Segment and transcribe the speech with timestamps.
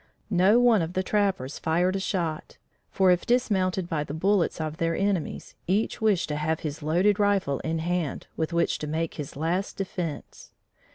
[0.31, 2.57] No one of the trappers fired a shot,
[2.89, 7.19] for if dismounted by the bullets of their enemies, each wished to have his loaded
[7.19, 10.53] rifle in hand, with which to make his last defense.